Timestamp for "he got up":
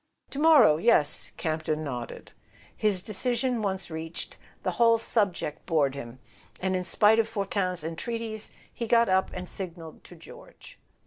8.73-9.29